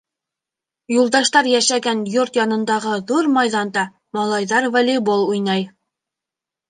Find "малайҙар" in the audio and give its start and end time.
4.19-4.67